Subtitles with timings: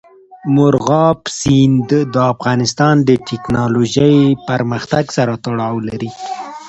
[0.55, 6.09] مورغاب سیند د افغانستان د تکنالوژۍ پرمختګ سره تړاو لري.